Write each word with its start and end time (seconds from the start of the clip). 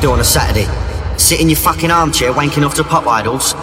do 0.00 0.12
on 0.12 0.20
a 0.20 0.24
Saturday? 0.24 0.66
Sit 1.18 1.40
in 1.40 1.48
your 1.48 1.58
fucking 1.58 1.90
armchair 1.90 2.32
wanking 2.32 2.64
off 2.64 2.74
to 2.74 2.84
pop 2.84 3.06
idols? 3.06 3.54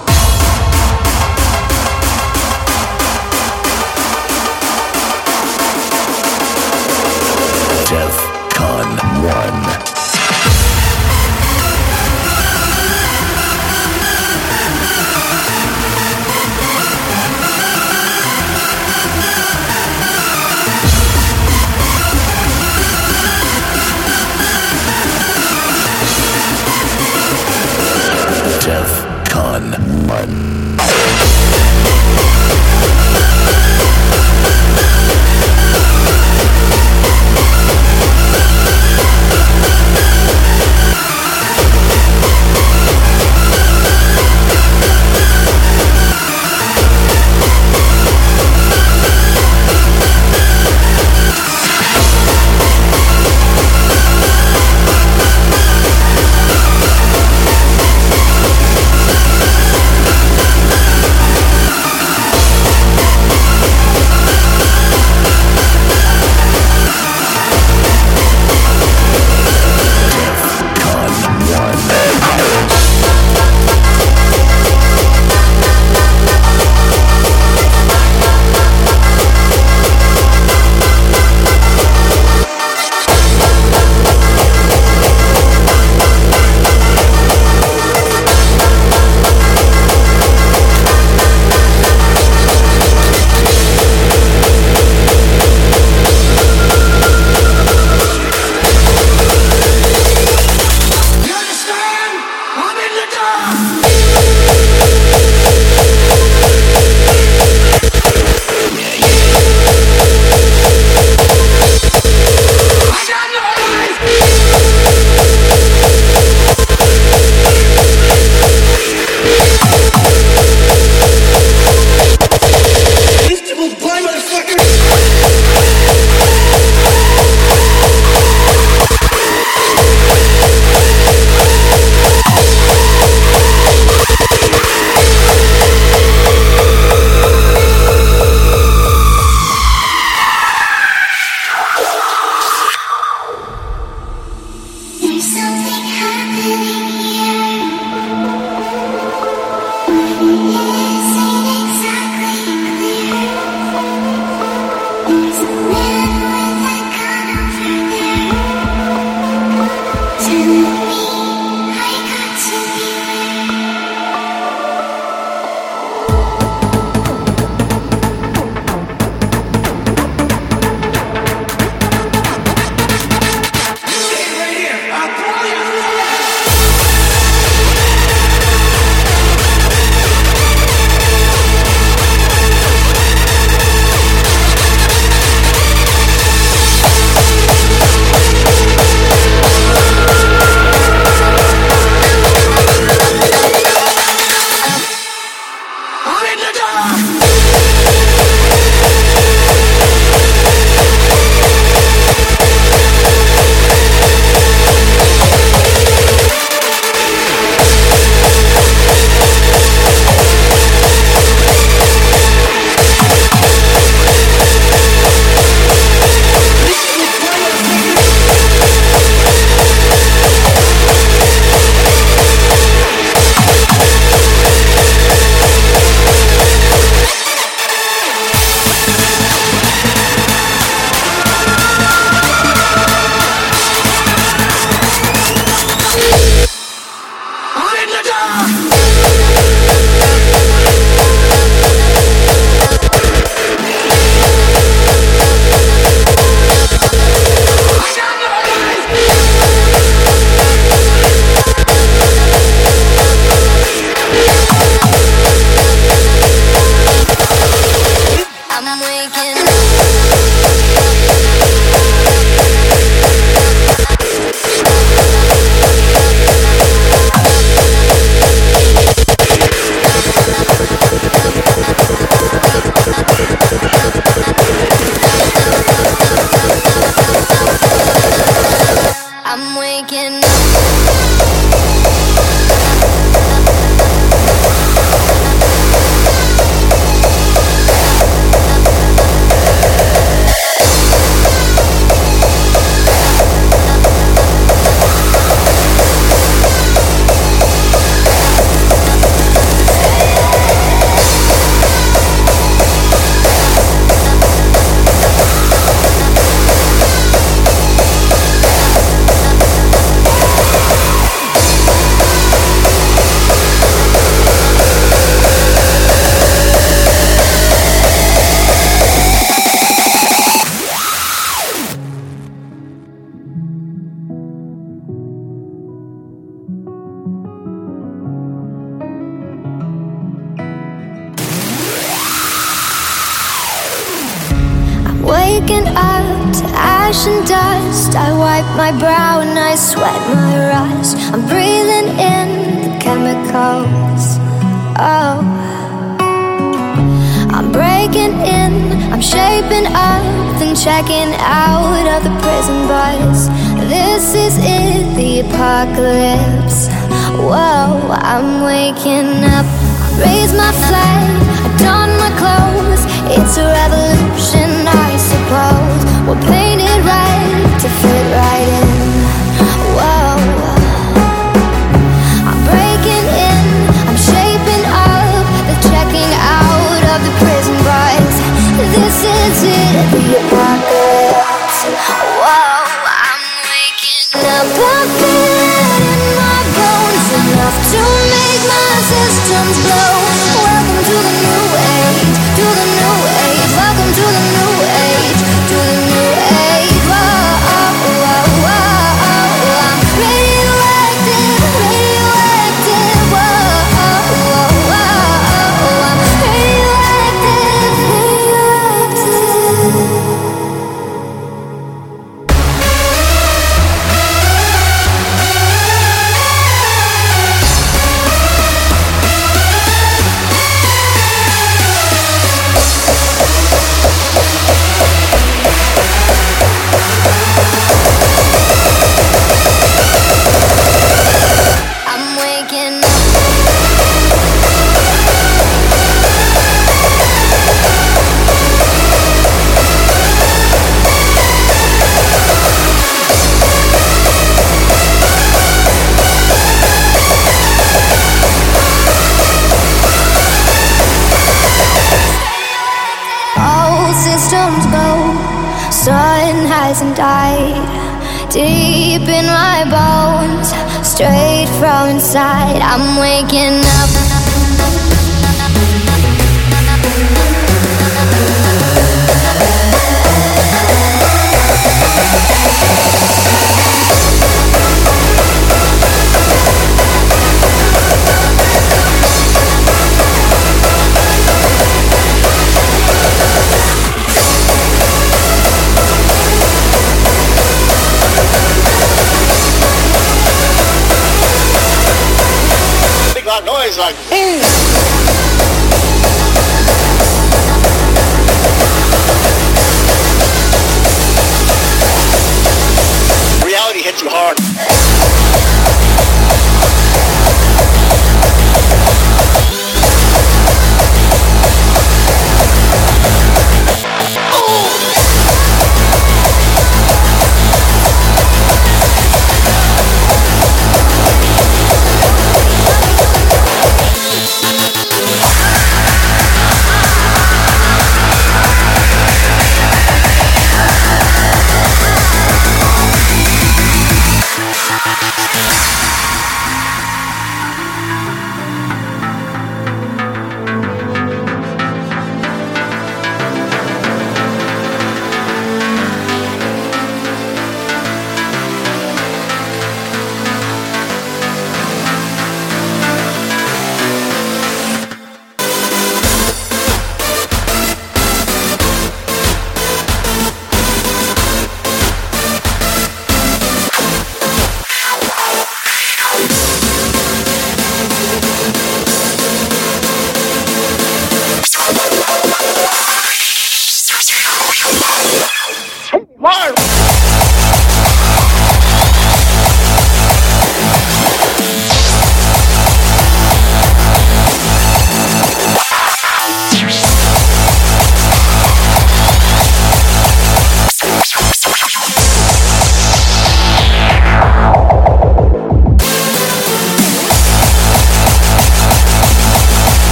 Reality 504.28 504.67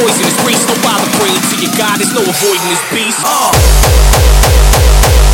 poisonous 0.00 0.36
grace. 0.42 0.64
No 0.66 0.74
bother 0.82 1.08
praying 1.20 1.40
to 1.52 1.56
your 1.60 1.72
God, 1.76 2.00
there's 2.00 2.14
no 2.14 2.22
avoiding 2.24 2.68
this 2.68 2.80
beast. 2.92 3.20
Uh. 3.24 5.29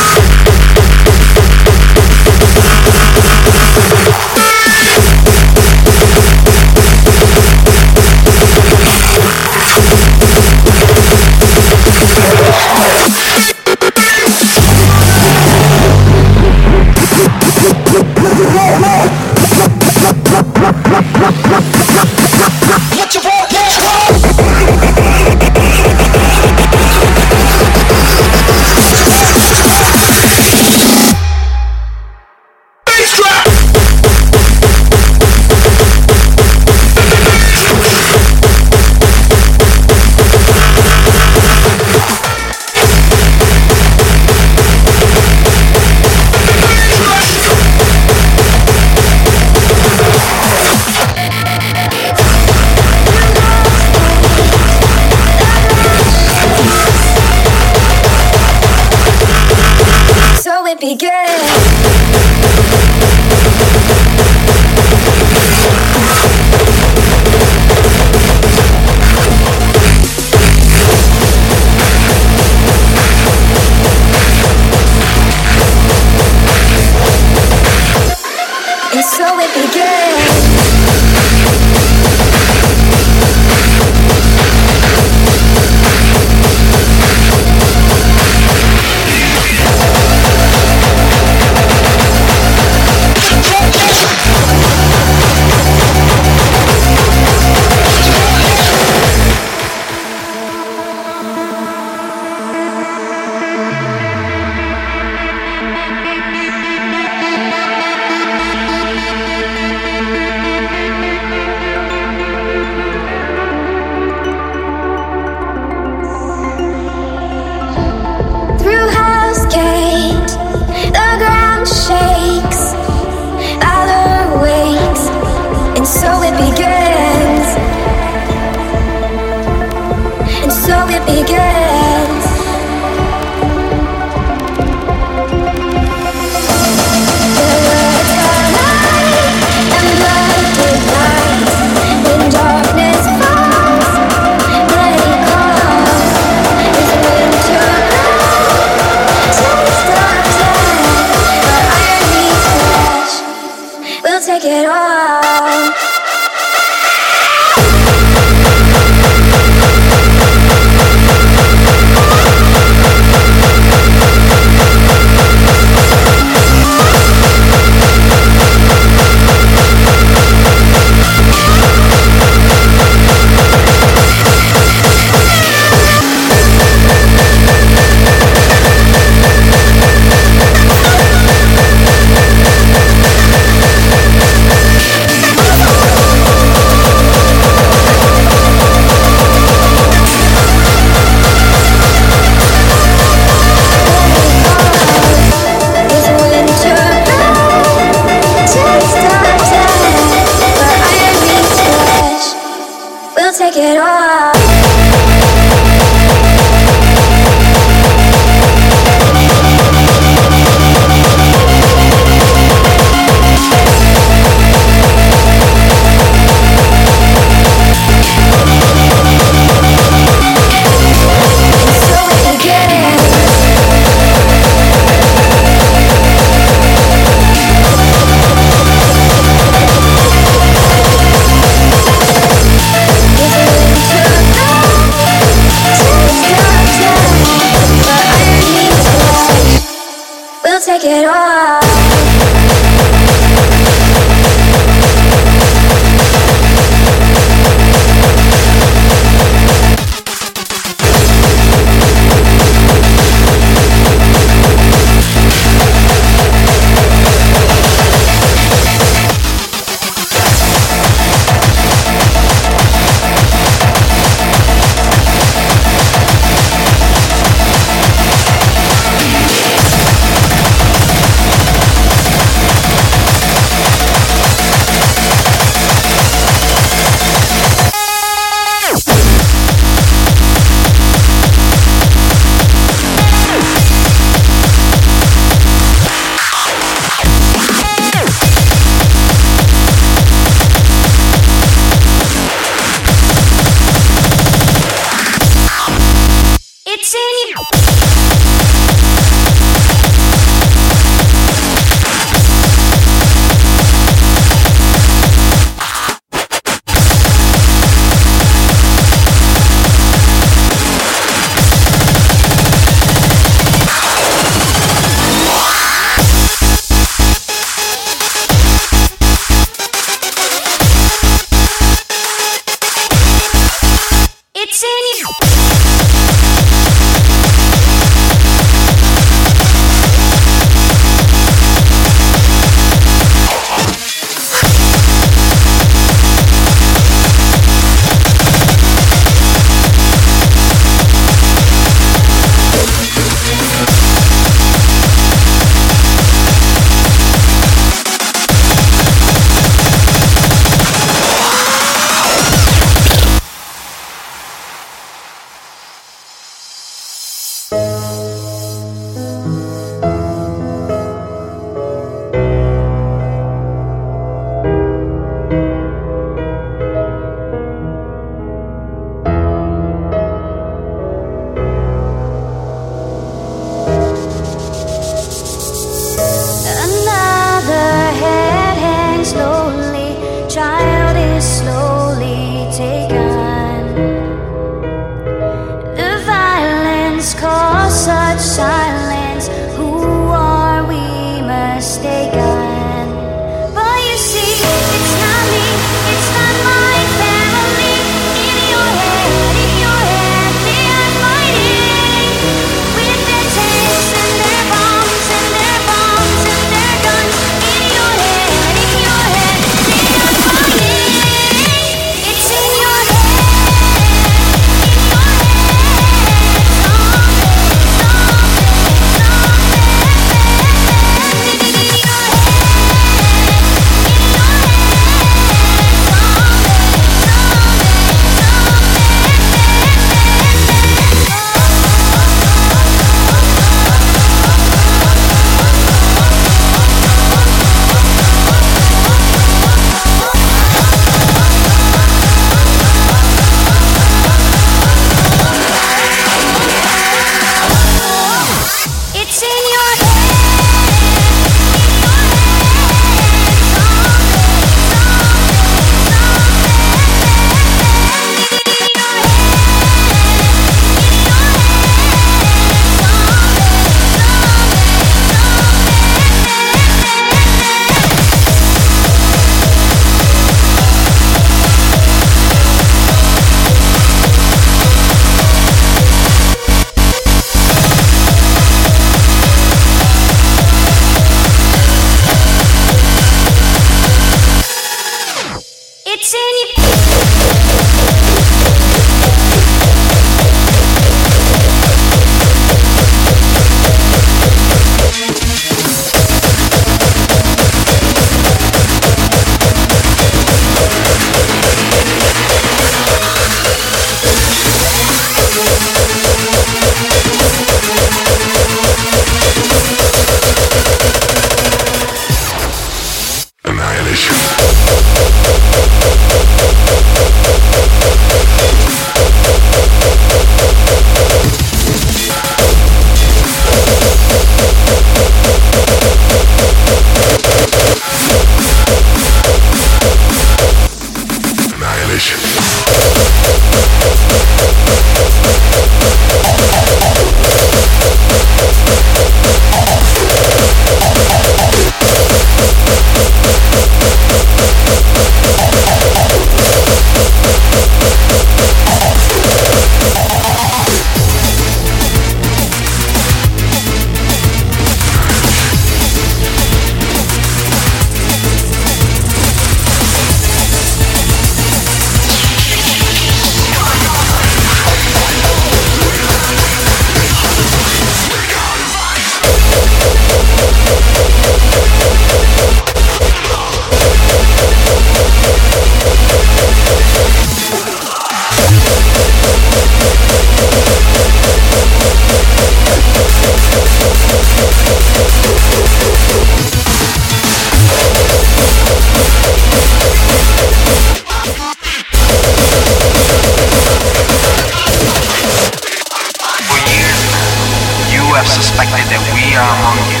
Are 599.40 599.56
among 599.64 599.80
you. 599.88 600.00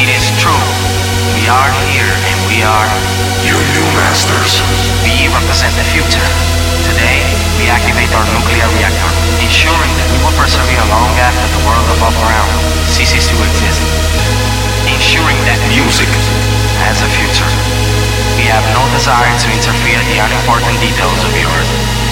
It 0.00 0.08
is 0.08 0.24
true. 0.40 0.64
We 1.36 1.44
are 1.52 1.68
here 1.92 2.08
and 2.08 2.38
we 2.48 2.64
are 2.64 2.88
Your 3.44 3.60
new 3.60 3.88
masters. 4.00 4.64
We 5.04 5.28
represent 5.28 5.76
the 5.76 5.84
future. 5.92 6.24
Today, 6.88 7.20
we 7.60 7.68
activate 7.68 8.08
our 8.16 8.24
nuclear 8.32 8.64
reactor, 8.72 9.12
ensuring 9.44 9.92
that 10.00 10.08
we 10.08 10.18
will 10.24 10.32
persevere 10.40 10.80
long 10.88 11.12
after 11.20 11.44
the 11.52 11.60
world 11.68 11.88
above 12.00 12.16
ground 12.24 12.52
ceases 12.88 13.28
to 13.28 13.36
exist. 13.52 13.84
Ensuring 14.88 15.36
that 15.44 15.60
music 15.68 16.08
has 16.88 17.04
a 17.04 17.08
future. 17.20 17.50
We 18.40 18.48
have 18.48 18.64
no 18.72 18.80
desire 18.96 19.28
to 19.28 19.48
interfere 19.52 20.00
in 20.00 20.08
the 20.08 20.24
unimportant 20.24 20.80
details 20.80 21.20
of 21.20 21.32
your 21.36 21.52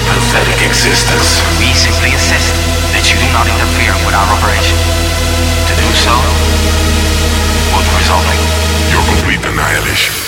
Pathetic 0.05 0.69
existence. 0.69 1.41
We 1.57 1.73
simply 1.73 2.13
insist 2.13 2.53
that 2.93 3.09
you 3.09 3.17
do 3.17 3.29
not 3.33 3.49
interfere 3.49 3.97
with 4.05 4.13
our 4.13 4.29
operation. 4.37 4.77
Your 8.91 9.05
complete 9.07 9.45
annihilation. 9.47 10.23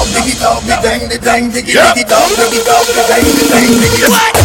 Dang 0.03 0.29
the 0.29 0.77
dang 0.81 1.07
the 1.07 1.17
dang 1.17 1.49
the 1.49 1.61
dang 1.61 1.61
the 1.61 1.61
dang 1.61 1.93
the 1.93 2.03
dang 2.03 2.29
the 2.29 2.59
dang 2.63 2.85
the 2.85 3.03
dang 3.07 3.23
the 3.23 3.49
dang 3.49 3.71
the 3.73 3.97
dang 3.99 4.33
the 4.33 4.42